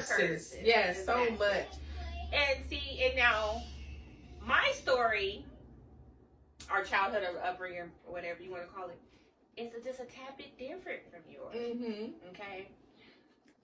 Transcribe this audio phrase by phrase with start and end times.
[0.00, 0.50] curses.
[0.50, 0.56] curses.
[0.62, 1.66] Yes, so much.
[2.32, 3.62] And see, and now
[4.46, 5.44] my story,
[6.70, 8.98] our childhood or upbringing, or whatever you want to call it,
[9.56, 11.54] is just a tad bit different from yours.
[11.54, 12.12] Mm-hmm.
[12.30, 12.68] Okay.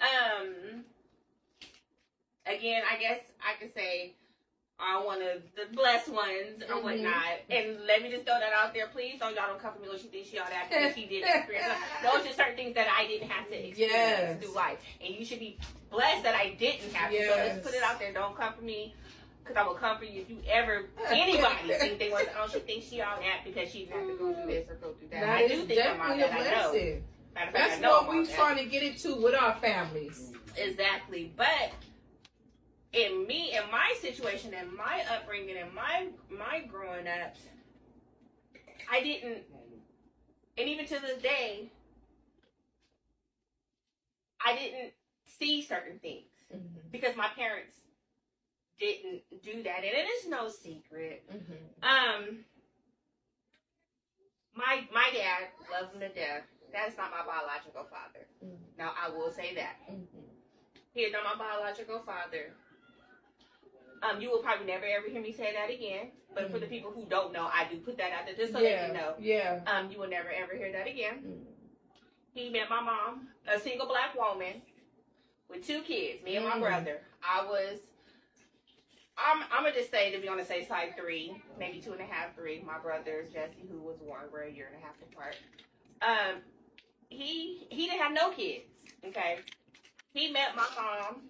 [0.00, 0.84] Um.
[2.44, 4.14] Again, I guess I could say
[4.82, 6.82] I'm one of the blessed ones or Mhm.
[6.82, 7.40] whatnot.
[7.50, 9.20] And let me just throw that out there, please.
[9.20, 9.88] Don't y'all don't come for me.
[9.88, 11.74] When she thinks she all that because she did experience.
[12.02, 14.42] Those are certain things that I didn't have to experience Yes.
[14.42, 15.56] through life, and you should be
[15.90, 17.28] blessed that I didn't have to.
[17.28, 18.12] So let's put it out there.
[18.12, 18.94] Don't come for me.
[19.44, 22.60] Because I will come for you if you ever, anybody think they want, oh, she
[22.60, 25.20] thinks she all that because she had to go through this or go through that.
[25.20, 26.32] That I do think I'm all that.
[26.32, 27.00] I know.
[27.52, 28.34] That's I what we all that.
[28.36, 30.30] trying to get into with our families.
[30.56, 31.32] Exactly.
[31.36, 31.72] But
[32.92, 37.34] in me, in my situation, in my upbringing, in my my growing up,
[38.90, 39.42] I didn't,
[40.58, 41.70] and even to this day,
[44.44, 44.92] I didn't
[45.26, 46.88] see certain things Mm-hmm.
[46.92, 47.76] because my parents
[48.78, 51.24] didn't do that, and it is no secret.
[51.32, 51.80] Mm-hmm.
[51.80, 52.44] Um,
[54.54, 56.42] my my dad loves him to death.
[56.74, 58.26] That's not my biological father.
[58.44, 58.76] Mhm.
[58.76, 59.76] Now I will say that.
[59.90, 60.28] Mm-hmm.
[60.92, 62.52] He is not my biological father.
[64.02, 66.10] Um, you will probably never ever hear me say that again.
[66.34, 68.58] But for the people who don't know, I do put that out there just so
[68.60, 68.88] yeah.
[68.88, 69.14] that you know.
[69.20, 69.60] Yeah.
[69.66, 71.22] Um, you will never ever hear that again.
[71.24, 71.44] Mhm.
[72.34, 74.62] He met my mom, a single black woman
[75.50, 76.60] with two kids, me and my Mm.
[76.60, 77.02] brother.
[77.22, 77.78] I was
[79.18, 82.00] I'm I'm gonna just say to be on the safe side three, maybe two and
[82.00, 82.60] a half, three.
[82.66, 85.36] My brothers, Jesse, who was one, we're a year and a half apart.
[86.00, 86.40] Um,
[87.10, 88.64] he he didn't have no kids.
[89.04, 89.40] Okay,
[90.14, 91.28] he met my mom.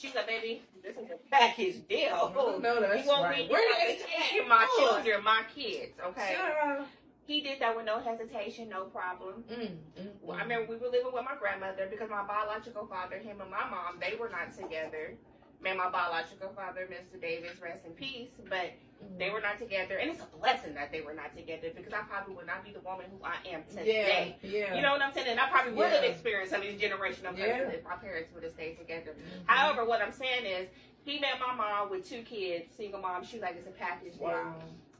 [0.00, 2.32] She's like, baby, this is a package deal.
[2.34, 3.46] Oh, no, that's he won't right.
[3.46, 4.48] be Where you know, they taking at?
[4.48, 5.92] my children, my kids.
[6.02, 6.86] Okay, Child.
[7.26, 9.44] he did that with no hesitation, no problem.
[9.52, 10.44] Mm, mm, Well, I mm.
[10.44, 14.00] remember we were living with my grandmother because my biological father, him and my mom,
[14.00, 15.16] they were not together.
[15.62, 17.20] Man, my biological father, Mr.
[17.20, 18.72] Davis, rest in peace, but
[19.18, 19.98] they were not together.
[19.98, 22.72] And it's a blessing that they were not together because I probably would not be
[22.72, 24.36] the woman who I am today.
[24.42, 24.50] Yeah.
[24.50, 24.74] yeah.
[24.74, 25.28] You know what I'm saying?
[25.28, 26.10] And I probably would have Yeah.
[26.10, 29.12] experienced some of these generational curses if my parents would have stayed together.
[29.12, 29.46] Mhm.
[29.46, 30.68] However, what I'm saying is,
[31.04, 33.24] he met my mom with two kids, single mom.
[33.24, 34.28] She was like, it's a package deal.
[34.28, 34.54] Wow.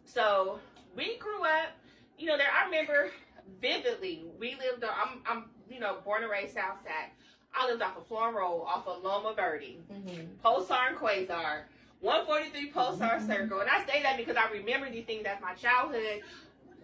[0.04, 0.60] So
[0.94, 1.70] we grew up,
[2.18, 3.10] you know, there I remember
[3.60, 4.26] vividly.
[4.38, 7.10] We lived on I'm I'm you know, born and raised South Side.
[7.54, 10.26] I lived off of Florin Road, off of Loma Verde, Mm-hmm.
[10.44, 11.62] Pulsar and Quasar,
[12.00, 13.26] 143 Pulsar Mhm.
[13.26, 13.60] Circle.
[13.60, 16.22] And I say that because I remember these things as my childhood.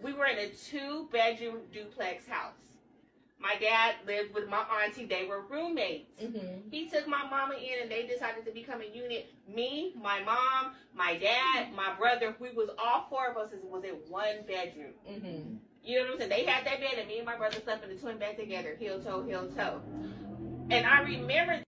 [0.03, 2.53] We were in a two bedroom duplex house.
[3.39, 6.21] My dad lived with my auntie, they were roommates.
[6.21, 6.69] Mm-hmm.
[6.71, 9.31] He took my mama in and they decided to become a unit.
[9.47, 13.93] Me, my mom, my dad, my brother, we was all four of us was in
[14.09, 14.93] one bedroom.
[15.09, 15.53] Mm-hmm.
[15.83, 16.29] You know what I'm saying?
[16.31, 18.75] They had that bed and me and my brother slept in the twin bed together,
[18.79, 19.81] heel toe, heel toe.
[20.69, 21.63] And I remember